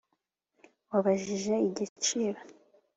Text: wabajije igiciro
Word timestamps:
wabajije 0.91 1.53
igiciro 1.67 2.39